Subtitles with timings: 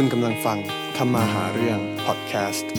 [0.00, 0.58] คุณกำลังฟัง
[0.98, 2.70] ทำมาหาเรื่องพอดแคสต์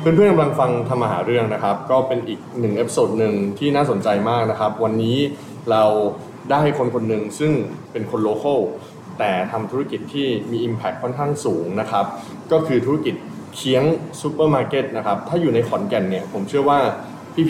[0.00, 5.16] เพื่อนๆกำลังฟังทำมาหาเรื่องนะครับ ก็เป็นอีกหนึ่ง episode หนึ่งที่น่าสนใจมากนะครับ วันนี้
[5.70, 5.84] เรา
[6.50, 7.52] ได้คนคนหนึ่งซึ่ง
[7.92, 8.60] เป็นคน local
[9.18, 12.04] แต่ทำธุรกิจที่มี Impact ค่อนข้างสูงนะครับ
[12.52, 13.14] ก็คือธุรกิจ
[13.56, 13.82] เคี้ยง
[14.20, 16.78] ซูเปอร์มาร์เก็ตนะครับ ถ้าอยู่ในขอนแก่นเนี่ยผมเชื่อว่า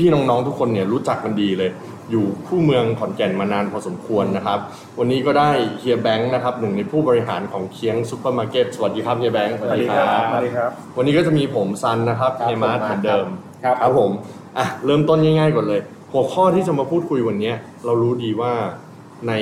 [0.00, 1.70] พี่ๆน้องๆทุกคนเนี่ยรู้จักกันดีเลย
[2.10, 4.58] อยู่คู่เมืองขอนแก่นมานานพอสมควรนะครับ
[4.98, 13.26] วันนี้ก็ได้เฮียแบงค์นะครับหนึ่งในผู้บริหารของเคี้ยงซูเปอร์มาร์เก็ตสวัสดีครับเฮียแบงค์สวัสดีครับสวัสดีครับ วันนี้ก็จะมีผมซันนะครับครับเฮมาร์ทผมเหมือนเดิม
[13.64, 14.10] ครับครับผม
[14.58, 15.80] อะเริ่มต้นง่ายๆก่อนเลย
[16.12, 17.52] หัวข้อที่จะมาพูดคุยวันนี้
[17.84, 18.52] เรารู้ดีว่า
[19.28, 19.32] ใน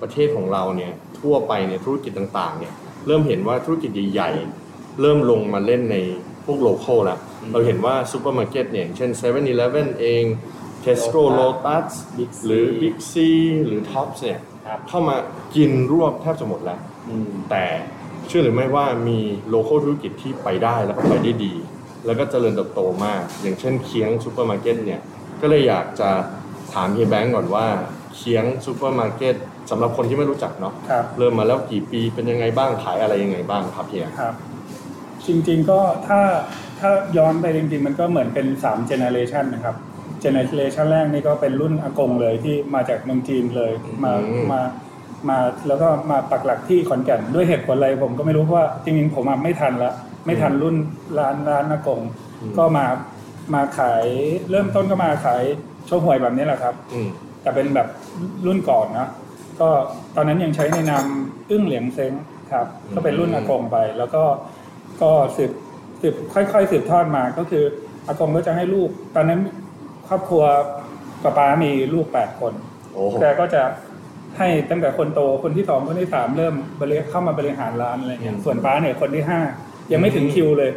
[0.00, 2.72] ประเทศของเราเนี่ยทั่วไปเนี่ยธุรกิจต่างๆเนี่ย
[3.06, 5.96] เริ่มเห็นว่าธุรกิจใหญ่ๆเริ่มลงมาเล่นใน
[6.44, 7.18] พวก local แล้ว
[7.52, 10.22] เราเห็นว่าซูเปอร์มาร์เก็ตเนี่ยอย่างเช่น7 e เ e ่ e อเอง
[10.86, 13.14] Tesco Lotus Big C หรือ Big C
[13.66, 15.16] หรือ Tops เนี่ยครับเข้ามา
[15.56, 16.78] กินรวบแทบจะหมดแล้ว
[17.08, 17.64] อืมแต่
[18.28, 19.18] เชื่อหรือไม่ว่ามี
[19.50, 21.54] local ธุรกิจที่ไปได้แล้วก็ไปได้ดี
[22.06, 25.00] แล้วก็เจริญเติบโตมาก อย่างเช่นเคี้ยงซูเปอร์มาร์เก็ตเนี่ย
[25.40, 26.10] ก็เลยอยากจะ
[26.74, 27.66] ถามเฮียแบงก์ก่อนว่า
[28.14, 29.34] เคี้ยงซูเปอร์มาร์เก็ต
[29.70, 34.34] สำหรับคนที่ไม่รู้จักเนาะครับเริ่มมาแล้วกี่ปีเป็นยังไงบ้างขายอะไรยังไงบ้างครับเฮียครับ
[35.26, 36.20] จริงๆก็ถ้า
[36.80, 39.76] ถ้าย้อนไปจริงๆ มันก็เหมือนเป็น3 generation นะครับ
[40.26, 43.72] generation แรกนี่ก็เป็นรุ่นอากงเลยที่มาจากเมืองจีนเลย
[44.04, 44.60] มาอืมมา
[45.28, 49.92] มาแล้วก็มาปักหลักที่ขอนแก่นด้วยเหตุผลอะไรผมก็ไม่รู้เพราะว่าจริงๆผมอะไม่ทันละ
[50.26, 50.76] ไม่ทันรุ่น
[51.18, 52.00] ร้านร้านอากง
[52.58, 52.86] ก็มา
[53.54, 54.04] มาขาย
[54.50, 55.42] เริ่มต้นก็มาขาย
[55.86, 57.08] โชว์หวยแบบนี้แหละครับอืม
[57.42, 57.88] แต่เป็นแบบ
[58.46, 59.08] รุ่นก่อนนะ
[59.60, 59.68] ก็
[60.16, 61.04] ตอนนั้นยังใช้ในนาม
[61.50, 62.12] อึ้งเหลียงเซ้ง
[62.52, 64.22] ครับอืมก็เป็นรุ่นอากงไป แล้วก็
[65.02, 65.52] ก็สืบ
[66.00, 67.64] สืบค่อยๆสืบทอดมาก็คือ
[68.06, 69.40] อากงก็จะให้ลูก ตอนนั้น
[70.08, 70.42] ครอบครัว
[71.22, 72.52] ป้าป้ามีลูกแปดคน
[72.92, 73.62] โอ้โหแกก็จะ
[74.38, 79.40] ให้ตั้งแต่คนโตคนที่สองคนที่สามเริ่มบริเข้ามาบริหารร้านอะไรเงี้ยส่วนป้าเนี่ยคนที่ห้า
[79.92, 80.70] ยังไม่ถึงคิวเลย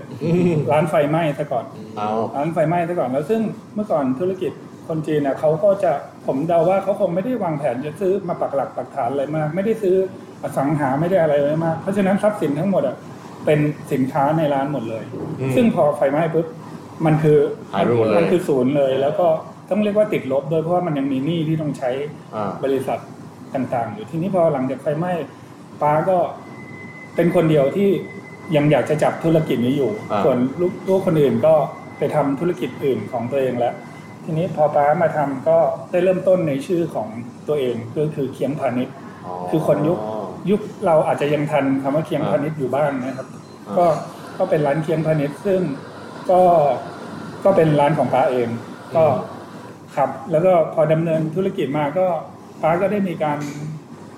[0.71, 1.65] ร้านไฟไหม้ซะก่อน
[1.97, 3.41] เอาร้านไฟไหม้ซะก่อนแล้วซึ่ง
[3.75, 4.51] เมื่อก่อนธุรกิจ
[4.87, 5.91] คนจีนเนี่ยเขาก็จะ
[6.27, 9.95] ผมเดาว่าเขาคงไม่ได้วางแผนจะซื้อมาปักหลักปักฐานอะไรมาก ไม่ได้ซื้อ
[10.43, 12.95] อสังหาไม่ได้อะไรเลยมากเพราะฉะนั้นทรัพย์สินทั้งหมดอะ
[13.45, 13.59] เป็น
[13.91, 15.03] สินค้าในร้านหมดเลย
[15.55, 16.45] ซึ่งพอไฟไหม้ปุ๊บ
[17.05, 17.37] มันคือ
[17.71, 19.27] หายไปหมดเลยมันคือศูนย์เลย แล้วก็
[19.69, 21.89] ต้องเรียกว่าติดลบด้วยเพราะว่ามันยังมีหนี้ที่ต้องใช้
[22.35, 22.99] อ่าบริษัท
[23.55, 25.11] ต่างๆอยู่ทีนี้พอหลังจากไฟไหม้
[25.81, 26.17] ป้าก็
[27.15, 27.89] เป็นคนเดียวที่
[28.55, 31.53] ยังอยากจะจับธุรกิจนี้อยู่อ่าส่วนลูกลูกคนอื่นก็
[31.97, 33.73] ไปทำธุรกิจอื่นของตัวเองแล้ว
[34.23, 35.57] ทีนี้พอป้ามาทำก็
[35.91, 37.07] ได้เริ่มต้นในชื่อของ
[37.47, 38.95] ตัวเองก็คือเคียงพาณิชย์
[39.49, 39.97] คือคนยุค
[40.49, 43.27] ยุคเราอาจจะยังทันคำว่าเคียงพาณิชย์อยู่บ้างนะครับ
[43.67, 43.85] อ่าก็
[44.37, 45.61] ก็เป็นร้านเคียงพาณิชย์ซึ่ง
[46.31, 46.41] ก็
[47.45, 48.49] ก็เป็นร้านของป้าเอง
[48.95, 49.03] ก็
[49.95, 52.05] ครับแล้วก็พอดำเนินธุรกิจมาก็
[52.61, 53.39] ป้าก็ได้มีการ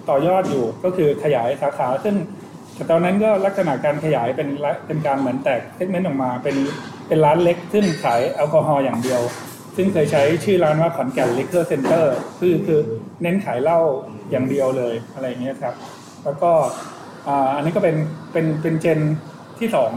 [0.10, 2.16] ต่อยอดอยู่ก็คือขยายสาขาซึ่ง
[2.76, 6.56] แต่ตอนนั้นก็ลักษณะการขยายเป็นละเป็นการเหมือนแตกเซกเมนต์ออกมาเป็น
[7.08, 9.22] เป็นร้านเล็กซึ่งขายแอลกอฮอล์อย่างเดียว
[9.76, 12.80] ซึ่งเคยใช้ชื่อร้านว่าขอนแก่นลิ q เ o อร์เซ็นเตอร์คือคือ
[13.22, 13.80] เน้นขายเหล้า
[14.32, 15.74] อย่างเดียวเลยอะไรอย่างเงี้ยครับ
[16.24, 16.52] แล้วก็
[17.28, 17.96] อ่าอันนี้ก็เป็น
[18.32, 19.00] เป็นเป็นเจน
[19.60, 19.92] ที่สอง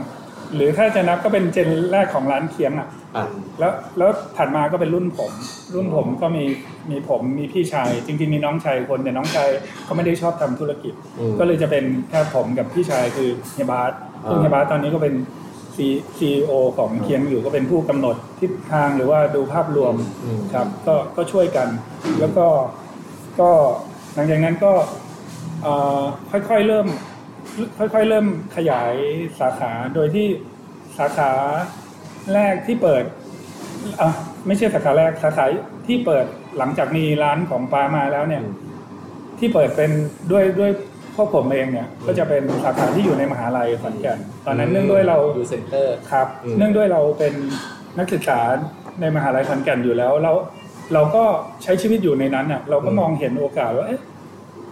[0.55, 3.25] หรือถ้าจะนับก็เป็นเจนแรกของร้านเคียงอะอะ
[3.59, 5.33] แล้วแล้วถัดมาก็เป็นรุ่นผม
[5.75, 6.45] รุ่นผมก็มี
[6.91, 9.49] มีผมมีพี่ชาย จริงๆมีน้องชายคนแต่น้องชาย
[9.85, 13.93] เขาไม่ได้ชอบทำธุรกิจอืมก็เลยจะเป็นแค่ผมกับพี่ชายคือเฮียบาส
[14.29, 15.15] ซึ่งอ่าเฮียบาสตอนนี้ก็เป็น
[16.19, 19.95] ซีโอของเคียงอยู่ก็เป็นผู้กำหนดทิศทางหรือว่าดูภาพรวม
[20.25, 21.69] อืมครับ ก็ก็ช่วยกัน
[22.21, 22.47] แล้วก็
[23.41, 23.51] ก็
[24.15, 24.73] หลังจากนั้นก็
[25.63, 26.03] เอ่อ
[26.49, 26.87] ค่อยๆเริ่ม
[27.79, 28.93] ค่อยๆ เริ่มขยาย
[29.41, 30.27] สาขาโดยที่
[30.99, 31.31] สาขา
[32.35, 33.05] แรกที่เปิด
[34.01, 34.11] อะ
[34.47, 35.45] ไม่ใช่สาขาแรกสาขา
[35.87, 36.27] ที่เปิด
[36.59, 38.55] หลังจากมีร้านของปามาแล้วเนี่ยอืม
[39.39, 39.91] ที่เปิดเป็น
[40.33, 40.71] ด้วยด้วย
[41.17, 47.35] พวกผมเองเนี่ย ก็จะเป็นสาขาที่อยู่ในมหาลัยขอนแก่นตอนนั้นเนื่องด้วยเรา U Center ครับอืมเนื่องด้วยเราเป็น
[47.99, 48.41] นักศึกษา
[49.01, 50.33] ในมหาลัยขอนแก่นอยู่แล้วเรา
[50.95, 51.25] เราก็
[51.63, 54.01] ใช้ชีวิตอยู่ในนั้นอะเราก็มองเห็นโอกาสว่าเอ๊ะ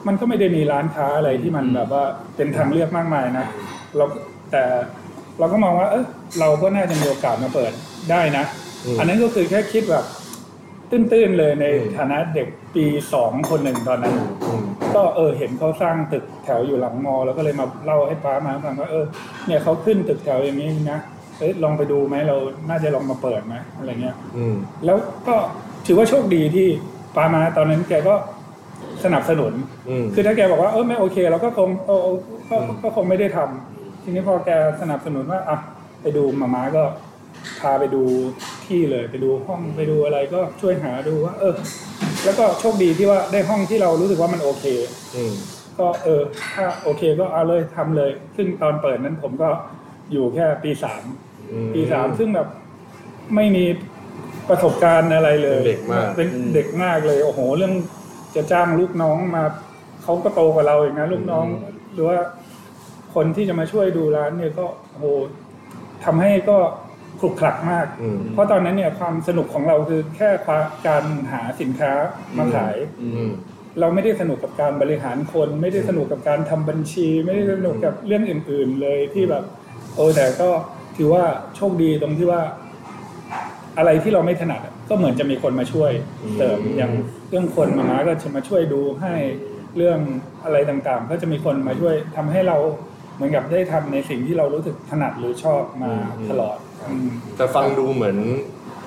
[0.07, 2.05] มันก็ไม่ได้มีร้านค้าอะไรที่มันแบบว่า
[2.37, 3.47] เป็นทางเลือกมากมายนะ
[3.97, 4.05] เรา
[4.51, 4.63] แต่
[5.39, 6.05] เราก็มองว่า เออ
[6.41, 7.73] เราก็น่าจะมีโอกาสมาเปิด
[8.11, 8.45] ได้นะ
[8.85, 10.05] อืมอันนั้นก็คือแค่คิดแบบ
[10.91, 12.85] ตื้นๆเลยในอืมฐานะเด็กปี
[13.15, 14.15] สองคนหนึ่งตอนนั้น
[14.47, 14.63] อืม
[14.95, 19.05] ก็เออเห็นเขาสร้างตึกแถวอยู่หลังมอ แล้วก็เลยมาเล่าให้ป้ามาฟังว่าเออ
[19.47, 20.99] เนี่ยเขาขึ้นตึกแถวอย่างนี้นะ
[21.39, 22.37] เอ้ยลองไปดูไหมเรา
[22.69, 24.97] น่าจะลองมาเปิดไหมอะไรเงี้ยอืมแล้ว
[25.29, 25.35] ก็
[25.87, 26.69] ถือว่าโชคดีที่
[27.17, 28.15] ป้ามาตอนนั้นแกก็
[29.05, 29.53] สนับสนุน
[29.89, 32.17] อืม คือถ้าแกบอกว่าเออไม่โอเคเราก็คงเออเออ
[32.51, 34.51] ก็อืมก็คงไม่ได้ทำทีนี้พอแก
[34.81, 35.59] สนับสนุนว่าอะ
[36.03, 36.85] ไปดูมาม่าก็
[37.61, 38.03] พาไปดู
[38.67, 41.55] ที่เลยไปดูห้องไปดูอะไรก็ช่วยหาดูว่า เออ
[42.25, 44.65] แล้วก็โชคดีที่ว่าได้ห้องที่เรารู้สึกว่ามันโอเค
[45.17, 45.33] อืม
[45.79, 46.23] ก็เออ
[46.55, 49.49] ถ้าโอเคก็เอาเลยทำเลย ซึ่งตอนเปิดนั้นผมก็
[50.13, 51.03] อยู่แค่ปีสาม
[51.53, 52.49] อืม ปีสามซึ่งแบบ
[53.35, 53.65] ไม่มี
[54.49, 57.75] ประสบการณ์อะไรเลยเป็นเด็กมาก เป็นเด็กมากเลย โอ้โห เรื่อง
[58.35, 59.45] จะจ้างลูกน้องมา
[60.03, 61.47] เขาก็โตกว่าเราอีกนะลูกน้อง
[61.93, 62.19] หรือว่า
[63.15, 65.07] คนที่จะมาช่วยดูร้านเนี่ยก็โอ้โห
[66.05, 66.59] ทำให้ก็
[67.21, 70.31] คลุกคลักมากอืมเพราะตอนนั้นเนี่ยความสนุกของเราคือแค่
[70.89, 71.93] การหาสินค้า
[72.39, 73.31] มาขายอืม
[73.81, 79.45] เราไม่ได้สนุกกับการบริหารคน ไม่ได้สนุกกับการทำบัญชี ไม่ได้สนุกกับเรื่องอื่น ๆ เลยที่แบบ
[79.95, 80.49] โอ้แต่ก็
[80.97, 81.25] ถือว่า
[81.57, 82.43] โชคดีตรงที่ว่า
[83.79, 85.91] อะไรที่เราไม่ถนัดอะก็เหมือนจะมีคนมาช่วย
[86.37, 86.93] เสริมอย่าง
[87.31, 89.15] เรื่องคนมามาก็จะมาช่วยดูให้
[89.77, 89.99] เรื่อง
[90.45, 92.57] อะไรต่างๆ ก็จะมีคนมาช่วยทำให้เรา
[93.15, 95.93] เหมือนกับได้ทำในสิ่งที่เรารู้สึกถนัดหรือชอบมา
[96.31, 96.57] ตลอด
[96.89, 98.17] อืมแต่ฟังดูเหมือน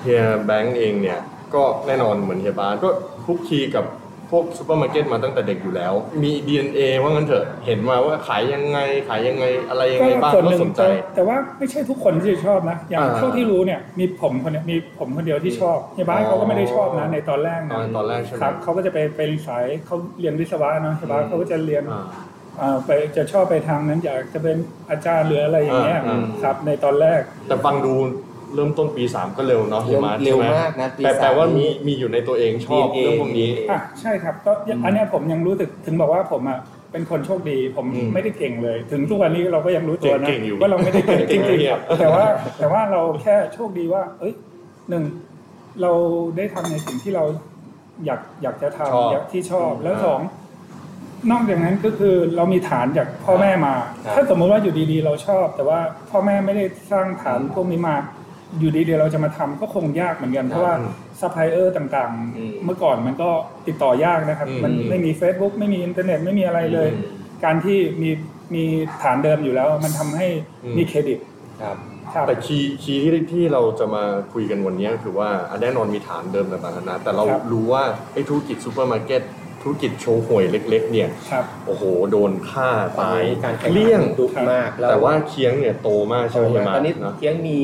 [0.02, 1.20] เฮียแบงก์เองเนี่ย
[1.54, 2.88] ก็แน่นอนเหมือนเฮียบาสก็
[3.24, 3.84] คลุกคลีกับ
[4.30, 5.92] พวกซูเปอร์มาร์เก็ตมาตั้งแต่เด็กอยู่แล้ว
[6.22, 8.78] มี DNA ว่างั้นเถอะเห็นมาว่าขายยังไง
[9.08, 22.04] ขายยังไงอะไรยังไงบ้างส่วนหนึ่งก็สนใจแต่แต่ว่าไม่ใช่ทุกคนที่จะชอบนะ อย่างอ่าเท่าที่รู้เนี่ยมีผมคนเนี้ยมีผมคนเดียวที่ชอบเฮียบ้านเขาก็ไม่ได้ชอบนะในตอนแรกตนะอนตอนแรกใช่ไหมครับเขาก็จะไปเป็นสายเขาเรียนวิศวะเนาะเฮียบ้านเขาก็จะเรียนอ่า
[22.60, 24.56] อ่าไปจะชอบไปทางนั้นอยากจะเป็น
[24.90, 27.94] อาจารย์หรืออะไรอย่างเงี้ยอ่าครับในตอนแรก แต่ฟังดู
[28.54, 34.52] เริ่มต้นปี3ก็เร็วเนาะเฮียมาร์ทเร็วใช่ไหมากนะปีแต่สามแต่ว่ามีนี้มีอยู่ในตัวเองชอบ DNA เรื่องพวกนี้อะใช่ครับก็
[34.84, 36.58] อันเนี้ยผมยังรู้สึกถึงบอกว่าผมอะ
[36.92, 42.24] เป็นคนโชคดีผมอืมไม่ได้เก่งเลย ถึงทุกวันนี้เราก็ยังรู้ตัวนะเก่งอยู่ว่าเราไม่ได้เก่งจเก่งริงเนี่ยๆแต่ว่า
[42.58, 44.34] แต่ว่าเราแค่โชคดีว่า เอ้ย
[44.90, 45.04] หนึ่ง
[45.82, 45.92] เรา
[46.36, 47.24] ได้ทำในสิ่งที่เรา
[48.06, 50.20] อยากอยากจะชอบทำอยากที่ชอบแล้วอ่าสอง
[51.30, 55.78] นอกจากนั้นก็คือเรามีฐานจากพ่อแม่มาครับถ้าสมมติว่าอยู่ดีๆ เราชอบ แต่ว่า
[56.10, 57.96] พ่อแม่ไม่ได้สร้างฐานพวกนี้มา
[58.58, 60.90] อยู่ดีๆเราจะมาทำก็คงยากเหมือนกัน เพราะว่าอืม
[61.20, 63.30] ซัพพลายเออร์ต่างอืมๆเมื่อก่อนมันก็
[63.66, 67.04] ติดต่อยากนะครับอืมมันไม่มี Facebook ไม่มีอินเทอร์เน็ตไม่มีอะไรเลยอืม
[67.44, 68.10] การที่มี
[68.54, 68.64] มี
[69.02, 70.26] ฐานเดิมอยู่แล้ว มันทำให้
[70.64, 71.18] อืมมีเครดิต
[71.62, 71.76] ครับ
[72.14, 77.82] ครับแต่ key key ที่ที่เราจะมาคุยกันวันนี้ก็คือว่าอะแน่นอนมีฐานเดิมต่างๆนานาแต่เราครับรู้ว่า
[78.12, 79.22] ไอ้ธุรกิจซูเปอร์มาร์เก็ต
[79.62, 82.68] ธุรกิจโชว์หวยเล็ก ๆ เนี่ยครับโอ้โห โดนฆ่า
[83.00, 87.58] ตายการแข่งเลี่ยงขันดุมากล้แต่ว่าเคียงเนี่ยโตมากใช่ไหมโตเฮียมามาตอนนี้เนอะเคียงมี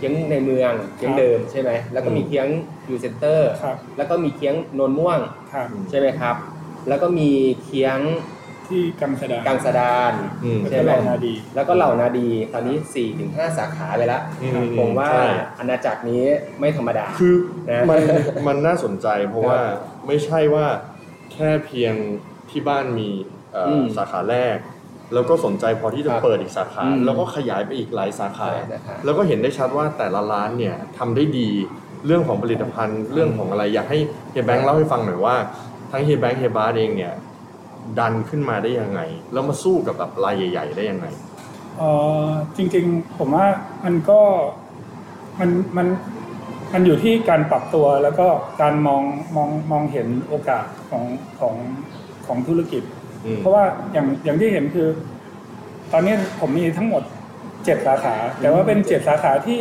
[0.00, 2.46] เคียงในเมืองเคียงครับเดิมใช่ไหมแล้วก็มีอืมเคียง
[2.86, 5.18] อยู่เซ็นเตอร์ครับแล้วก็มีเคียงโนนม่วง
[5.52, 6.36] ครับใช่ไหมครับ
[6.88, 7.30] แล้วก็มี
[7.62, 7.98] เคียง
[8.68, 10.12] ที่กังสดานกังสดาน
[10.44, 15.24] อืมแล้วใช่ก็ไหมเหล่านาดีแล้วก็เหล่านาดี ตอนนี้4ี่ถึงห้าสาขาไปแล้วอืมผมว่าใช่
[15.58, 16.24] อาณาจักรนี้
[16.60, 17.34] ไม่ธรรมดา คือ
[17.70, 18.00] นะมัน
[18.46, 19.62] มันน่าสนใจเพราะครับว่า
[20.06, 20.66] ไม่ใช่ว่า
[21.32, 21.94] แค่เพียง
[22.50, 23.08] ที่บ้านมี
[23.52, 24.56] เอ่ออมสาขาแรก
[25.14, 31.48] แล้วก็สนใจพอที่จะครับเปิดอีกสาขาอืมแล้วก็ขยายไปอีกหลายสาขาใช่นะครับแล้วก็เห็นได้ชัดว่าแต่ละร้านเนี่ยทำได้ดี
[32.06, 33.98] เรื่องของผลิตภัณฑ์เรื่องของอะไรอยากให้
[34.30, 35.36] เฮียแบงค์เล่าให้ฟังหน่อยว่า
[35.90, 37.12] ทั้งเฮียแบงค์เฮียบาสเองเนี่ย
[37.98, 39.00] ดันขึ้นมาได้ยังไง
[39.32, 41.06] แล้วมาสู้กับแบบรายใหญ่ ๆ ได้ยังไง
[41.78, 41.82] เอ
[42.24, 42.26] อ
[42.56, 43.46] จริงๆผมว่า
[43.84, 44.20] มันก็
[45.40, 45.86] มันมัน
[46.72, 48.26] มันอยู่ที่การปรับตัวแล้วก็
[48.62, 49.02] การมอง
[49.36, 51.04] มองมองเห็นโอกาสของ
[51.40, 51.54] ของ
[52.26, 52.99] ของธุรกิจอืม
[53.40, 54.88] เพราะว่าอย่างอย่างที่เห็นคือ
[55.92, 57.02] ตอนนี้ผมมีทั้งหมด
[57.64, 59.60] เจ็ดสาขา แต่ว่าเป็นเจ็ดสาขาที่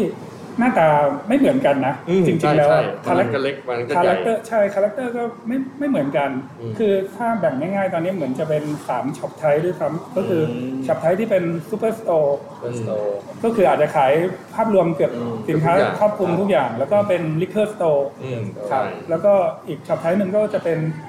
[0.59, 0.87] หน้าตา
[1.27, 6.29] ไม่เหมือนกันนะอืมจริงๆแล้วใช่ใช่มัแรนก็เล็กมันก็ใหแรญ่ character ใช่ character ก็ไม่ไม่เหมือนกัน
[6.59, 14.13] อืมคือถ้าแบ่งง่ายๆ ตอนนี้เหมือนจะเป็นสาม shop type ด้วยซ้ำก็คืออืม shop type ที่เป็นsuperstore เปิด store ก็คืออาจจะขาย
[14.55, 19.33] ภาพรวมเกือบอืมสินค้าทุกอย่างครอบคลุมทุกอย่าง แล้วก็เป็นลิคเ o อร์สโตร์อืมครัใช่บแล้วก็
[19.67, 21.08] อีก shop type หนึ่งก็จะเป็นเอ่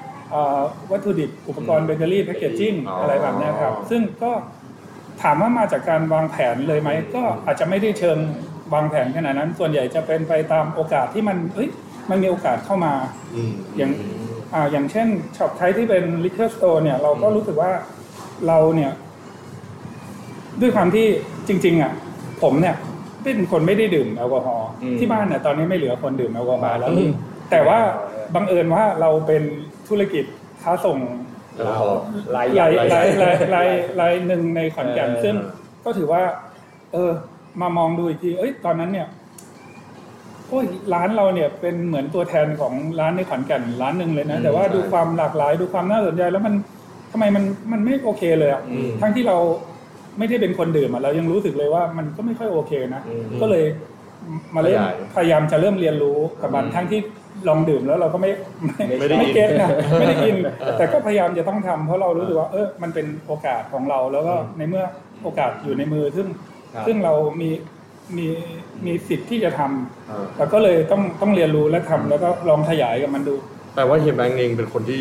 [0.91, 4.31] วัตถุดิบอุปกรณ์เบเกอรี่ packaging อ๋ออะไรแบบเนี้ยครับ ซึ่งก็
[5.21, 8.17] ถามว่ามาจากการวางแผนเลยไหม ก็อาจจะไม่ได้เชิง
[8.73, 11.69] วางแผนขนาดนั้น ส่วนใหญ่จะเป็นไปตามโอกาสที่มันเอ้ย
[12.09, 12.93] มันมีโอกาสเข้ามา
[13.35, 13.91] อืมอย่าง
[14.53, 15.07] อ่าอย่างเช่น
[15.37, 17.71] shop type ที่เป็น liquor store เนี่ยเราก็รู้สึกว่า
[18.47, 18.91] เราเนี่ย
[20.61, 21.07] ด้วยความที่
[21.47, 21.91] จริง ๆ อะ
[22.41, 22.75] ผมเนี่ย
[23.23, 27.11] เป็นคนไม่ได้ดื่มแอลกอฮอล์อืมที่บ้านเนี่ยตอนนี้ไม่เหลือคนดื่มแอลกอฮอล์แล้วอืม
[27.51, 27.79] แต่ว่า
[28.35, 29.43] บังเอิญว่าเราเป็น
[29.91, 30.25] ธุรกิจ
[30.63, 30.97] ค้าส่ง
[31.65, 31.77] เรา
[32.35, 33.69] รายรายใหญ่รายรายราย
[34.01, 35.35] รายหนึ่งในขอนแก่นเออซึ่ง
[35.85, 36.21] ก็ถือว่า
[36.93, 37.11] เออ
[37.61, 39.07] มามองดูอีกทีเอ้ยตอนนั้นเนี่ย
[40.49, 46.53] โอ้ยร้านเราเนี่ยเป็นเหมือนตัวแทนของร้านในขอนแก่นร้านหนึ่งเลยนะอืมแต่ว่าใช่ดูความหลากหลายดูความน่าสนใจแล้วมัน
[47.11, 49.37] ทำไมมันมันไม่โอเคเลยอะอืมทั้งที่เรา
[50.17, 53.65] ไม่ได้เป็นคนดื่มอะเรายังรู้สึกเลยว่ามันก็ไม่ค่อยโอเคนะอืมก็เลย
[54.55, 56.99] มาเริ่มขยายพยายามจะเริ่มเรียนรู้กับมันอืมทั้งที่
[57.47, 58.31] ลองดื่มแล้วเราก็ไม่
[58.63, 59.69] ไม่ไม่ได้ไม่กินเก็ตนะ
[59.99, 64.83] ไม่ได้กินเออแต่ก็พยายามจะต้องทำเพราะเรารู้สึกว่าเออมันเป็นโอกาสของเราแล้วก็อืมในเมื่อ
[65.23, 66.27] โอกาสอยู่ในมือซึ่ง
[66.73, 67.49] ครับซึ่งเรามี
[68.17, 68.27] มี
[68.85, 73.35] มีสิทธิ์ที่จะทำอ่าแล้วก็เลยต้องต้องเรียนรู้และทำแล้วก็ลองขยายกับมันดู
[73.75, 74.99] แปลว่าเฮียแบงค์เองเป็นคนที่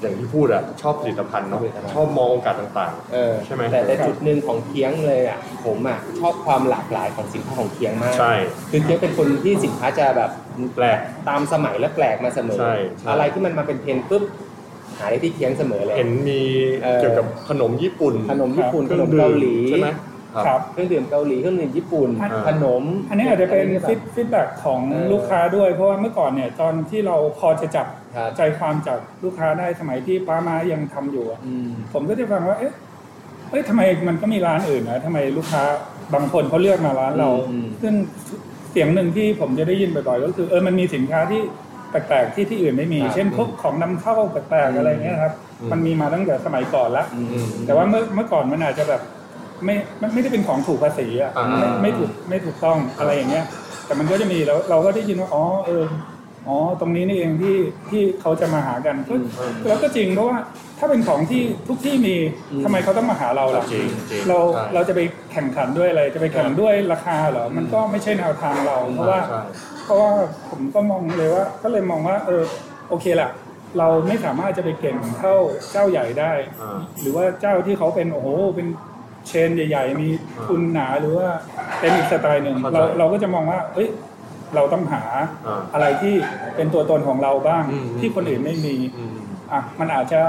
[0.00, 8.34] อย่างที่พูดอะชอบผลิตภัณฑ์เนาะผลิตภัณฑ์ชอบมองโอกาสต่างเออใช่ไหมแต่แต่จุดหนึ่งของเคียงเลยอะผมอะชอบความหลากหลายของสินค้าของเคียงมากๆใช่
[8.70, 10.30] คือเคียงเป็นคนที่สินค้าจะแบบ
[10.76, 14.24] แปลก ตามสมัยและแปลกมาเสมอ ใช่ใช่ อะไรที่มันมาเป็นเทรนด์ปุ๊บ
[14.98, 16.40] หาได้ที่เคียงเสมอเลย เห็นมี
[16.82, 19.88] เออ เกี่ยวกับขนมญี่ปุ่นขนมญี่ปุ่นเคขรื่นองมดื่เกามหลี ใช่ไหม
[20.34, 32.72] ครับครับเครื่องดื่มเกาหลีเครื่องดื่มญี่ปุ่นอ่าขนม อันนี้อาจจะเป็นแบบฟีดฟีดแบ็ของเออลูกค้าด้วย เพราะว่าเมื่อก่อนเนี่ยตอนที่เราพอจะจับครับใจความจากลูกค้าได้สมัยที่ป้ามายังทำอยู่อะอืมผมก็จะฟังว่าเอ๊ะ
[33.50, 35.62] เอ้ยทำไมมันก็มีร้านอื่นนะทำไมลูกค้า
[36.14, 37.94] บางคนเขาเลือกมาร้านเราอืมซึ่ง
[38.70, 41.42] เสียงหนึ่งที่ผมจะได้ยินบ่อยๆก็คือเออมันมีสินค้าที่
[41.90, 49.02] แปลกๆที่ที่อื่นไม่มีครับเช่นพวกของนำเข้าแปลกๆอะไรเงี้ยครับอืมมันมีมาตั้งแต่สมัยก่อนละอืมแต่ว่าเมื่อเมื่อก่อนมันอาจจะแบบ
[49.64, 53.44] ไม่ไม่ไม่ได้เป็นของถูกภาษีอะอ่าไม่ไม่ถูกไม่ถูกต้องอะไรอย่างเงี้ย
[53.86, 55.84] แต่มันก็จะมีแล้วเราก็ได้ยินว่าอ๋อเออ
[56.48, 57.56] อ๋อตรงนี้นี่เองที่
[57.90, 59.14] ที่เขาจะมาหากันก็
[59.68, 60.38] แล้วก็จริงเพราะว่า
[60.78, 62.16] ถ้าเป็นของที่ทุกที่มี
[62.52, 65.00] อืมทำไมเขาต้องมาหาเราล่ะจริงจริงเราใช่เราจะไป
[65.32, 69.40] แข่งขันด้วยอะไรจะไปแข่งด้วยราคาเหรอมันก็ไม่ใช่แนวทางเรา เพราะว่าใช่
[69.84, 70.10] เพราะว่า
[70.50, 72.42] ผมก็มองเลยว่า ก็เลยมองว่าเออ
[72.88, 73.30] โอเคแหละ
[73.78, 75.34] เราไม่สามารถจะไปเก่งเท่า
[75.72, 78.66] เจ้าใหญ่ได้อ่าหรือว่าเจ้าที่เขาเป็นโอ้โหเป็น
[79.28, 80.08] เชนใหญ่ ๆ มี
[80.46, 81.28] ทุนหนาหรือว่า
[81.80, 83.88] เป็นอีกสไตล์หนึ่งเข้าใจเราเราก็จะมองว่าเอ้ย
[84.54, 85.02] เราต้องหา
[85.46, 86.14] อ่าอะไรที่
[86.56, 89.16] เป็นตัวตนของเราบ้าง อืม ที่คนอื่นไม่มีอืม
[89.52, 90.20] อะมันอาจจะ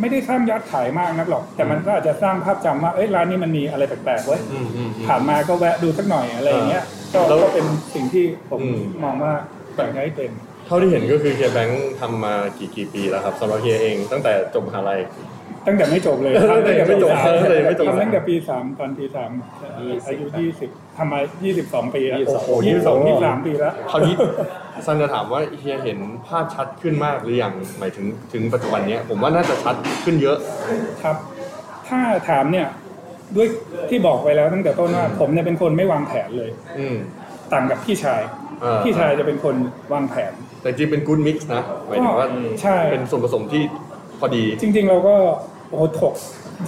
[0.00, 9.32] ไม่ได้สร้างยอดขายมากนักหรอก แต่มันก็อาจจะสร้างภาพจำว่าเอ้ยร้านนี้มันมีอะไรแปลกๆเว้ย อืมอืมอืม ผ่านมาก็แวะดูสักหน่อยอะไรอย่างเงี้ยก็แล้วก็เป็นสิ่งที่ผมอืม มองว่า
[9.74, 10.30] แบ่งให้เป็น
[10.66, 15.00] เท่าที่เห็นก็คือเฮียแบงค์ทำมากี่กี่ปีแล้วครับสำหรับเฮียเองตั้งแต่จบมหาลัย
[15.66, 19.30] ตั้งแต่ไม่จบเลยตั้งแต่ไม่จบทำตั้งแต่ไม่จบทำตั้งแต่ปีสามตอนปีสาม
[19.82, 24.14] ยี่สิบอายุยี่สิบทำมายี่สิบสองปีแล้วยี่สิบสองโอ้โหยี่สิบสองยี่สิบสามปีแล้วคราวนี้
[24.86, 25.98] ซันจะถามว่าเฮียเห็น
[26.28, 29.74] ภาพชัดขึ้นมากหรือยังหมายถึงถึงปัจจุบันเนี้ยผมว่าน่าจะชัด
[30.04, 30.36] ขึ้นเยอะ
[31.02, 31.16] ครับ
[31.88, 32.66] ถ้าถามเนี่ย
[33.36, 33.46] ด้วย
[33.90, 36.96] ที่บอกไปแล้วตั้งแต่ต้นว่าผมเนี่ยเป็นคนไม่วางแผนเลย อืม
[37.52, 38.20] ต่างกับพี่ชาย
[38.60, 39.54] เออพี่ชายจะเป็นคน
[39.92, 42.28] วางแผน แต่จริงเป็นกู๊ดมิกซ์นะหมายถึงว่า
[42.62, 43.62] ใช่เป็นส่วนผสมที่
[44.20, 45.14] พอดี จริง ๆ เราก็
[45.70, 46.14] โอ้โหถก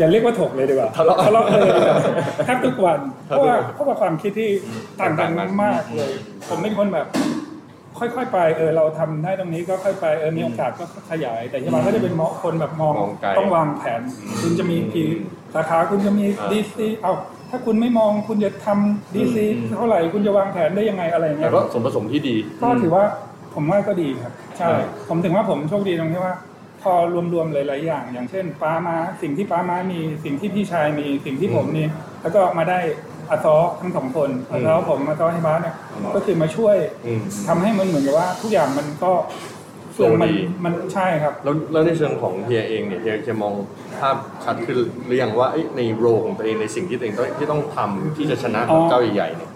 [0.01, 1.99] จะเรียกว่าถกเลยดีกว่าทะเลาะทะเลาะเลยดีกว่า
[2.45, 4.51] แทบทุกวัน เพครับราะว่าเพราะว่าความคิดที่
[5.01, 6.13] ต่างกันต่างกันมากเลย
[6.49, 7.07] ผมเป็นคนแบบ
[7.99, 14.03] ค่อยๆไปเออเราทำได้ตรงนี้ก็ค่อยไปเออมีโอกาสก็ขยาย แต่ที่มาก็จะเป็นมองคนแบบมองมองไกลต้องวางแผน
[14.43, 15.09] คุณจะมีกี่
[15.55, 17.13] สาขาคุณจะมีอ่าดีซีเอา
[17.51, 23.05] ถ้าคุณไม่มองคุณจะทำดีซีอืมเท่าไหร่คุณจะวางแผนได้ยังไงอะไรอย่างแต่เงี้ยก็ส่วนผสมที่ดี ก็ถือว่า
[23.55, 26.35] ผมว่าก็ดีครับ ใช่อ่าผมถึงว่าผมโชคดีตรงที่ว่า
[26.83, 26.93] พอ
[27.35, 31.83] รวมๆหลายๆอย่าง อย่างเช่นป้ามาสิ่งที่ป้ามามีสิ่งที่พี่ชายมีสิ่งที่ผมมี
[32.23, 32.81] แล้วก็มาได้
[33.31, 35.75] อาซอทั้งสองคนอาซอผมอาซอให้บ้านเนี่ย
[36.15, 39.13] ก็คือมาช่วยอืมทำให้มันเหมือนกับว่า ทุกอย่างมันก็
[39.95, 40.35] โฟลว์มัดี
[40.65, 43.55] มันใช่ครับ แล้วแล้วในเชิงของเฮียเองเนี่ยเฮียจะมอง
[43.99, 49.51] ภาพชัดขึ้นหรือยังว่าเอ้ยในโรของตัวเองในสิ่งที่ตัวเองต้องที่ต้องทำที่จะชนะอ๋อเจ้าใหญ่ๆเนี่ย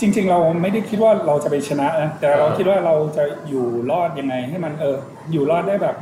[0.00, 4.96] จริง ๆ เราไม่ได้คิดว่าเราจะไปชนะนะแต่เราอ่าคิดว่าเราจะอยู่รอดยังไง ให้มันเออ
[5.32, 5.96] อยู่รอดได้แบบ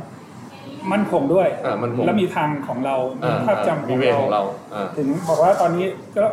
[0.91, 5.85] มั่นคงด้วยอ่ามันคงแล้วมีทางของเรามีอ่าภาพจำขมีองเวของเราเราอ่าถึงบอกว่าตอนนี้
[6.17, 6.25] ก็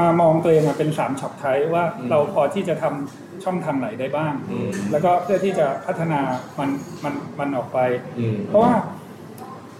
[0.00, 6.20] มามองตัวเองอะเป็นสามช็อปไทยว่าเราพอที่จะทำช่องทางไหนได้บ้างอืมแล้วก็เพื่อที่จะพัฒนา
[6.58, 6.70] มัน
[7.04, 7.78] มันมันออกไป
[8.18, 8.74] อืมเพราะว่า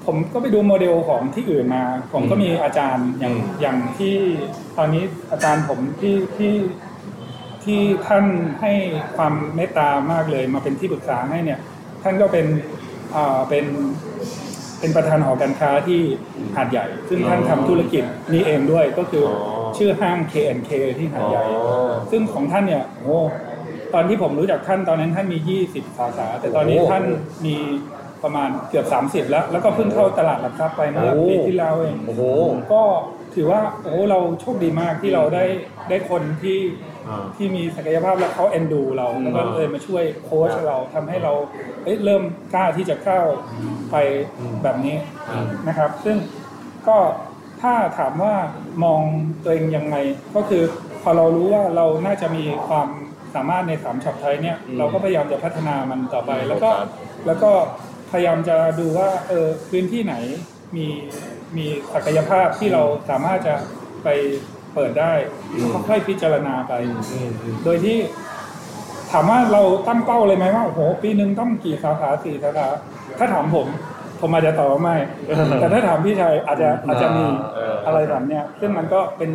[0.07, 4.17] ผมก็ไปดูโมเดลของที่อื่นมา ผมก็มีอาจารย์อย่างอืมอย่างที่
[4.79, 6.55] ตอนนี้อาจารย์ผมที่ที่
[7.65, 8.25] ที่ท่าน
[8.61, 8.73] ให้
[9.17, 11.61] ความเมตตามากเลยมาเป็นที่ปรึกษาให้เนี่ย
[12.03, 12.82] ท่านก็เป็นอ่า
[13.49, 13.67] เป็น
[14.81, 16.01] เป็นประธานหอการค้าที่
[16.57, 23.17] หาดใหญ่ ซึ่งท่านทำธุรกิจนี้เองด้วยก็คือออชื่อห้าง K&K ที่หาดใหญ่อ๋อซึ่งของท่านเนี่ยโอ้
[23.95, 27.05] ตอนที่ผมรู้จักท่านตอนนั้นท่านมี 20 สาขา แต่ตอนนี้โอ้โหท่าน
[27.47, 27.57] มี
[28.23, 32.23] ประมาณเกือบ 30 แล้ว แล้วก็เพิ่งเข้าตลาดหลักทรัพย์ไปเมื่อโอ้ปีที่แล้วเองโอ้โห
[32.73, 32.83] ก็
[33.35, 35.45] ถือว่าโอ้เราโชคดีมากที่เราได้
[35.89, 36.92] ได้คนที่อ่า
[37.37, 41.33] ที่มีศักยภาพแล้วเขาเอ็นดูเราแล้วก็อ่าเลยมาช่วยโค้ชเราทำให้เรา
[41.85, 42.23] เอ้ยเริ่ม
[42.55, 43.21] กล้าที่จะเข้า
[43.91, 43.97] ไป
[44.63, 44.97] แบบนี้
[45.31, 46.17] อืมนะครับ ซึ่ง
[46.89, 46.99] ก็
[47.63, 48.35] ถ้าถามว่า
[48.85, 49.01] มอง
[49.43, 49.97] ตัวเองยังไง
[50.35, 50.63] ก็คือ
[51.03, 52.89] พอเรารู้ว่าเราน่าจะมีความ
[53.35, 56.89] สามารถในสามช็อปไทยเนี่ยอืมเราก็พยายามจะพัฒนามันต่อไปอืมแล้วก็โฟกัส
[57.27, 57.51] แล้วก็
[58.11, 60.15] พยายามจะดูว่าเออพื้นที่ไหน
[60.77, 60.87] มี
[61.57, 63.55] มีศักยภาพที่เราสามารถจะ
[64.05, 64.09] ไป
[64.75, 65.13] เปิดได้
[65.89, 66.73] ค่อยๆพิจารณาไป
[67.13, 67.99] อืมอืมโดยที่
[69.13, 72.67] ถามว่าเราตั้งเป้าเลยไหมว่าโอ้โหปีหนึ่งต้องกี่สาขาสี่สาขา
[73.19, 73.67] ถ้าถามผม
[74.21, 74.97] ผมอาจจะตอบว่าไม่
[75.61, 77.25] แต่ถ้าถามพี่ชายอาจจะอาจจะมี
[77.55, 79.31] เออออะไรแบบเนี้ยซึ่งมันก็เป็น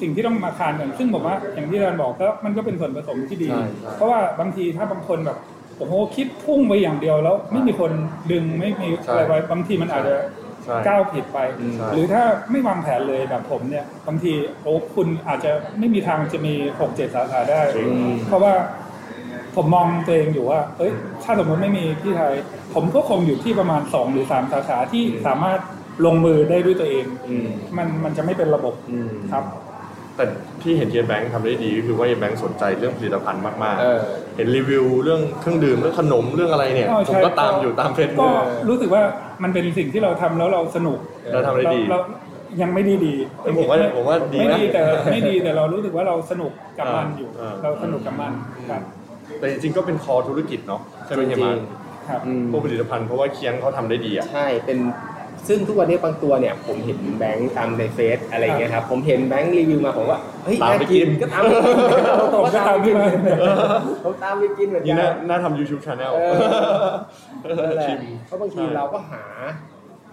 [0.00, 5.38] สิ่งที่ต้องมาคานกัน ซึ่งผมว่าอย่างที่อาจารย์บอกก็มันก็เป็นส่วนผสมที่ดีใช่ใช่เพราะว่าบางทีถ้าบางคนแบบ
[5.78, 7.90] โอ้โหคิดพุ่งไปอย่างเดียวแล้ว ไม่มีคน
[8.32, 10.41] ดึงไม่มีใช่อะไรไว้บางทีมันอาจจะใช่
[10.88, 11.38] ก้าวผิดไป
[11.74, 17.88] ใช่หรือถ้าไม่วางแผนเลยแบบผมเนี่ยบางทีโอ้คุณอาจจะไม่มีทางจะมีหกเจ็ดสาขาได้จริง
[18.26, 18.54] เพราะว่า
[19.56, 20.92] ผมมองตัวเองอยู่ว่าเอ้ย
[21.22, 22.34] ถ้าสมมติไม่มีที่ไทย
[22.74, 25.60] ผมก็คงอยู่ที่ประมาณสองหรือสามสาขาที่สามารถ
[26.06, 29.44] ลงมือได้ด้วยตัวเองอืมมันมันจะไม่เป็นระบบอืมครับ
[30.16, 30.24] แต่
[30.62, 39.02] ที่เห็นเฮียแบงค์ทำได้ดีก็คือว่าเฮียแบงค์สนใจเรื่องผลิตภัณฑ์มากเออ ๆ เห็นรีวิวเรื่องเครื่องดื่มเรื่องขนมเรื่องอะไรเนี่ย อ๋อผมใช่ก็ตามอยู่ตามเฟซก็บุ๊ก รู้สึกว่า
[39.42, 40.98] มันเป็นสิ่งที่เราทำแล้วเราสนุก
[41.32, 41.98] แล้วทำได้ดีเรา
[42.62, 48.32] ยังไม่ดีดีเออผมว่าผมว่าดีนะไม่ดีแต่ไม่ดีแต่เรารู้สึกว่าเราสนุกกับมันอยู่ อ่า เราสนุกกับมัน
[48.70, 48.82] ครับ
[49.38, 51.56] แต่จริงๆก็เป็นคอธุรกิจเนาะใช่ไหมเฮียจริมาง
[52.08, 54.78] ครับ อืมพวกผลิตภัณฑ์เพราะว่าเคียงเขาทำได้ดีอะ ใช่เป็น
[55.48, 62.02] ซึ่งทุกวันนี้บางตัวเนี่ยผมเห็นแบงค์ตามในเฟซอะไรอย่างเงี้ยครับผมเห็นแบงค์รีวิวมาผมว่าเฮ้ยตามไปกินก็ตามไปกิน
[62.34, 63.06] ผมก็ตามพี่มา
[64.04, 69.22] ผมตามไปกินเหมือนนี่กัน่านน่าทำ YouTube Channel เออนั่นแหละชิมเพราะบางทีใช่เราก็หา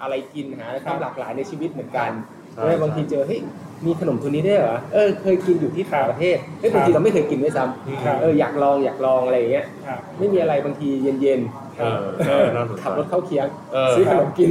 [0.02, 2.12] อะไรกินหาความหลากหลายในชีวิตเหมือนกัน
[2.54, 3.40] ใช่เลยบางทีเจอเฮ้ย
[3.86, 7.64] มีขนมตัวนี้ได้วยเหรอเออเคยกินอยู่ที่ต่างประเทศเฮ้ยบางทีเราไม่เคยกินด้วยซ้
[8.06, 10.90] ครับำเอออยากลองอยากลองอะไรอย่างเงี้ยครับไม่มีอะไรบางที
[11.22, 11.42] เย็น
[11.80, 14.50] เออเออน่าสนใจๆขับรถเข้าเคียงเออซื้อขนมกิน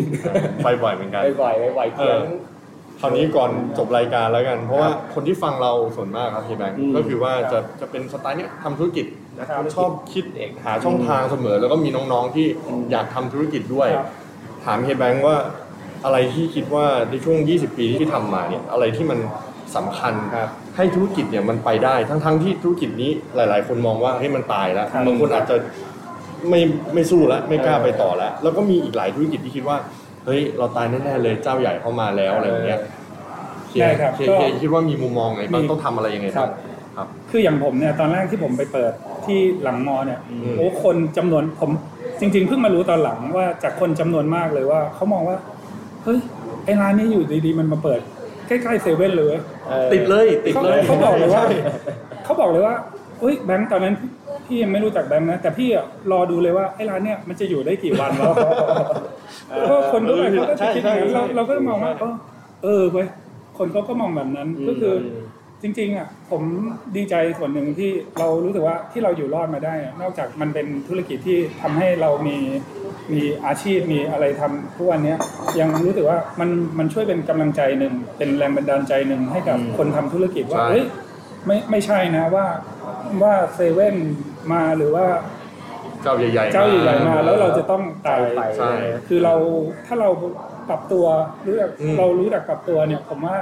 [0.65, 2.57] ไปบ่อยเหมือนกันบ่อยๆบ่อยๆเคียงเออ
[3.01, 9.07] คราวนี้ก่อนจบรายการแล้วกัน เพราะว่าคนที่ฟังเราส่วนมากครับเฮียแบงค์อืมก็คือว่าจะจะเป็นสไตล์เนี้ยทำธุรกิจ
[9.39, 14.09] นะครับชอบคิดเองหาช่องทางเสมอ แล้วก็มีน้องๆที่อืมอยากทำธุรกิจด้วยครับ
[14.65, 15.37] ถามเฮียแบงค์ว่า
[16.05, 19.19] อะไรที่คิดว่าในช่วง 20 ปีที่ทำมาเนี่ยอะไรที่มัน
[19.77, 25.57] สำคัญครับให้ธุรกิจเนี่ยมันไปได้ ทั้งๆที่ธุรกิจนี้หลาย ๆ คนมองว่าเฮ้ยมันตายแล้วครับบางคนอาจจะ
[26.51, 26.61] ไม่
[26.95, 29.77] ไม่สู้แล้วไม่กล้าไปต่อแล้ว แล้วก็มีอีกหลายธุรกิจที่คิดว่า
[30.27, 32.81] เฮ้ยเราตายแน่ๆเลยเจ้าใหญ่เข้ามาแล้วอะไรอย่างเงี้ย
[33.69, 38.93] เฮียใช่ครับเฮียก็เฮียคิดว่ามีมุมมองไงบ้างมีต้องทำอะไรยังไงครับ้างบครับ คืออย่างผมเนี่ยตอนแรกที่ผมไปเปิด
[39.27, 41.71] ที่หลังมอเนี่ยอืมโอ้คนจำนวนผม
[42.21, 45.37] จริง ๆ เพิ่งมารู้ตอนหลังว่าจากคนจำนวนมากเลยว่าเขามองว่า
[46.05, 46.19] เฮ้ย
[46.65, 48.01] ไอ้ร้านนี้อยู่ดีๆมันมาเปิด
[48.49, 51.49] ใกล้ๆเซเว่นเลยเว้ยเออติดเลยติดเขาเลยเขาบอกเลยว่าใช่
[52.25, 52.75] เขาบอกเลยว่า
[53.21, 53.95] เฮ้ยแบงค์ตอนนั้น
[54.49, 58.35] พี่ยังไม่รู้จักแบงค์นะ แต่พี่อะรอดูเลยว่าไอ้ร้านเนี่ยมันจะอยู่ได้กี่วันแล้ว
[59.67, 62.15] เพราะคนทั่วไปเขาก็จะคิดอย่างนั้นเราเราก็มองว่าเออ
[62.65, 63.09] เออเว้ย
[63.59, 64.95] คนเขาก็มองแบบนั้นอืมก็คือ
[65.63, 66.43] จริงๆอะผม
[66.97, 72.37] ดีใจส่วนหนึ่งที่เรารู้สึกว่าที่เราอยู่รอดมาได้อะนอกจากมันเป็นธุรกิจที่ทำให้เรามี
[73.13, 75.19] มีอาชีพมีอะไรทำทุกวันเนี้ย
[75.61, 80.85] ยังรู้สึกว่ามันมันช่วยเป็นกำลังใจหนึ่งเป็นแรงบันดาลใจหนึ่งให้กับอืมคนทำธุรกิจว่าใช่เฮ้ย
[81.47, 82.47] ไม่ไม่ใช่นะว่า
[83.23, 83.97] ว่าเซเว่น
[84.53, 85.05] มาหรือว่า
[86.03, 88.73] เจ้าใหญ่ๆเจ้าใหญ่ๆมาแล้วเราจะต้องตายไปใช่
[89.09, 89.35] คือเรา
[89.87, 90.11] ถ้าเรา
[90.69, 91.05] ปรับตัว
[91.47, 93.37] รู้จักอืมเรารู้จักปรับตัวเนี่ยผมว่า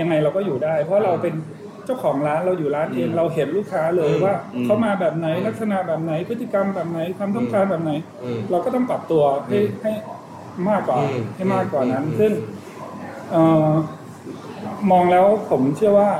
[0.00, 1.34] ยังไงเราก็อยู่ได้ เพราะเราเป็น
[1.86, 9.92] เจ้าของร้านเราอยู่ร้านเองอืมเราเห็นลูกค้าเลยอืมว่าอืมเขามาแบบไหนลักษณะแบบไหนพฤติกรรมแบบไหนความต้องการแบบไหนอืมเราก็ต้องปรับตัวให้อืมให้
[10.70, 12.32] มากกว่าอืมให้มากกว่านั้นอืมซึ่ง
[13.30, 13.70] เอ่อ
[14.90, 16.10] มองแล้วผมเชื่อว่า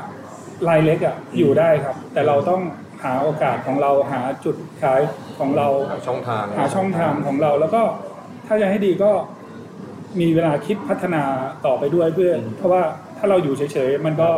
[0.69, 2.61] รายเล็กอะอยู่ได้ครับ แต่เราต้อง
[3.05, 5.01] หาโอกาสของเราหาจุดขาย
[5.39, 7.83] ของเราหาช่องทางหาช่องทางของเรา แล้วก็
[8.47, 9.11] ถ้าจะให้ดีก็
[10.21, 11.23] มีเวลาคิดพัฒนา
[11.67, 12.83] ต่อไปด้วยเพื่อ เพราะว่า
[13.19, 14.29] ถ้าเราอยู่เฉยๆมันก็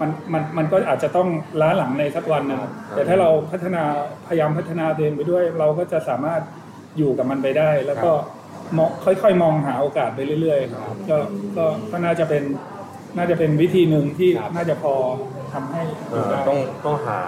[0.00, 1.28] มันมันมันก็อาจจะต้อง
[1.60, 2.60] ล้าหลังในสักวันหนึง
[2.94, 3.82] แต่ถ้าเราพัฒนา
[4.26, 6.40] พยายามพัฒนาตัวเองไปด้วย เราก็จะสามารถ
[6.98, 8.12] อยู่กับมันไปได้ แล้วก็
[8.76, 11.16] มองค่อย ๆ มองหาโอกาสไปเรื่อยๆครับก็
[11.56, 12.42] ก็ก็น่าจะเป็น
[13.16, 14.94] น่าจะเป็นวิธีหนึ่งที่ครับน่าจะพอ
[15.52, 17.18] ทำให้อเอยู่อได้ต้องต้องหา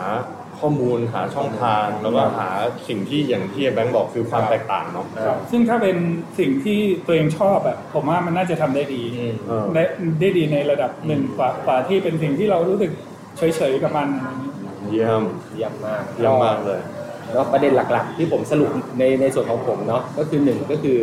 [0.61, 2.49] ข้อมูลหาช่องทาง แล้วก็หา
[2.89, 5.97] สิ่งที่อย่างที่แบงค์บอกคือความแตกต่างเนาะครับซึ่งถ้าเป็น
[6.39, 9.85] สิ่งที่ตัวเองชอบอะผมว่ามันน่าจะทำได้ดีอืมเออได้
[10.21, 12.91] ได้ดีในระดับหนึ่งกว่ากว่าที่เป็นสิ่งที่เรารู้สึก
[13.39, 14.51] เฉยๆกับมันอะไรอย่างนี้
[14.91, 15.23] เยี่ยม
[15.55, 16.81] เยี่ยมมากเยี่ยมมากเลย
[17.33, 20.99] แล้วประเด็นหลักๆ ที่ผมสรุปในในส่วนของผมเนาะก็คือหนึ่งก็คือ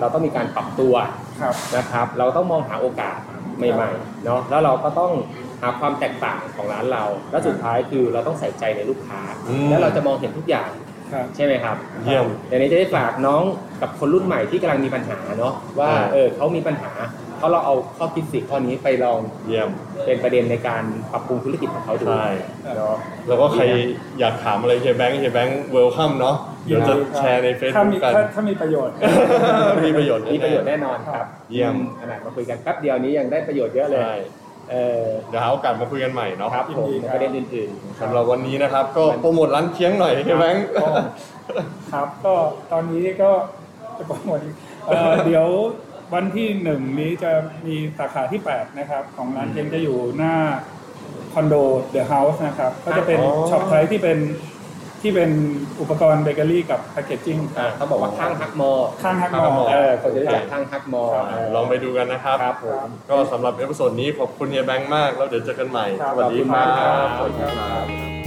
[0.00, 0.94] เราต้องมีการปรับตัว
[1.40, 3.18] ครับ นะครับ เราต้องมองหาโอกาส
[3.58, 5.12] ใหม่ๆเนาะแล้วเราก็ต้อง
[5.60, 10.70] หาความแตกต่างของร้านเรา และสุดท้ายคือเราต้องใส่ใจในลูกค้าอืมแล้วเราจะมองเห็นทุกอย่าง
[11.12, 13.42] ครับใช่ไหมครับเยี่ยมเดี๋ยวนี้จะได้ฝากน้อง
[13.82, 16.92] กับคนรุ่นใหม่ที่กำลังมีปัญหาเนาะว่าอ่าเออเขามีปัญหา
[17.38, 19.70] เขาเราเอาข้อคิดสิข้อนี้ไปลองเยี่ยม
[20.06, 22.28] เป็นประเด็นในการปรับปรุงธุรกิจของเขาดูใช่
[22.76, 22.96] เนาะ
[23.28, 23.62] แล้วก็ใคร
[24.20, 28.94] อยากถามอะไรเฮียแบงค์เฮียแบงค์เวลคัมเนาะเดี๋ยวจะแชร์ในเฟซถ้าบุ๊มีกกันถ้าถ้ามีประโยชน์
[29.84, 34.14] มีประโยชน์มีประโยชน์แน่แน่นอนครับ เยี่ยมขนาดมาคุยกันแป๊บเดียวนี้ยังได้ประโยชน์เยอะเลยใช่
[34.70, 40.86] เออเดี๋ยวหาโอกาสมาคุยกันใหม่เนาะครับผมยินดีในครับ ประเด็นอื่นสำหรับวันนี้นะครับ ก็โปรโมทร้านเคี้ยงหน่อยเฮียแบงค์ก็
[41.92, 42.34] ครับ ก็
[42.72, 43.30] ตอนนี้ก็
[43.98, 44.54] จะโปรโมทอีก
[44.86, 45.46] เอ่อเดี๋ยว
[46.14, 47.30] วันที่หนึ่งนี้จะ
[47.66, 50.34] มีสาขาที่ 8 นะครับ ของร้านเคี้ยงจะอยู่หน้า
[51.32, 51.54] คอนโด
[51.90, 53.18] เดอะเฮาส์นะครับ ก็จะเป็น
[53.50, 54.18] shop type ที่เป็น
[55.00, 55.30] ที่เป็น
[55.80, 58.70] อุปกรณ์เบเกอรี่กับ packaging อ่าเขาบอกว่าข้างฮักมอ
[59.02, 67.78] ข้างฮักมอข้างฮักมอเออคนจะรู้จักข้างฮักมอครับเออลองไปดูกันนะครับครับผมก็สำหรับ episode นี้ขอบคุณเฮียแบงค์มาก แล้วเดี๋ยวเจอกันใหม่ครับสวัสดีครับขอบคุณมากครับสวัสดีครั
[68.14, 68.17] บ